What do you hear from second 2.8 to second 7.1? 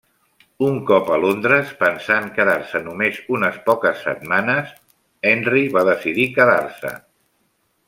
només unes poques setmanes, Henry va decidir quedar-se.